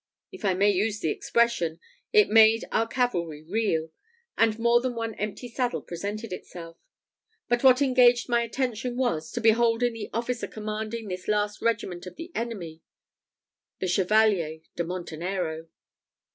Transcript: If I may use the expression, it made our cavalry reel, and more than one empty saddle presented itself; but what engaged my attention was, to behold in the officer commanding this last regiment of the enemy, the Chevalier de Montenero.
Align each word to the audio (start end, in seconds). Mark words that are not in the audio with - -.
If 0.31 0.43
I 0.43 0.55
may 0.55 0.71
use 0.71 0.99
the 0.99 1.11
expression, 1.11 1.79
it 2.11 2.27
made 2.27 2.65
our 2.71 2.87
cavalry 2.87 3.43
reel, 3.43 3.91
and 4.35 4.57
more 4.57 4.81
than 4.81 4.95
one 4.95 5.13
empty 5.13 5.47
saddle 5.47 5.83
presented 5.83 6.33
itself; 6.33 6.79
but 7.47 7.63
what 7.63 7.83
engaged 7.83 8.27
my 8.27 8.41
attention 8.41 8.97
was, 8.97 9.31
to 9.33 9.39
behold 9.41 9.83
in 9.83 9.93
the 9.93 10.09
officer 10.11 10.47
commanding 10.47 11.07
this 11.07 11.27
last 11.27 11.61
regiment 11.61 12.07
of 12.07 12.15
the 12.15 12.31
enemy, 12.33 12.81
the 13.77 13.87
Chevalier 13.87 14.61
de 14.75 14.83
Montenero. 14.83 15.67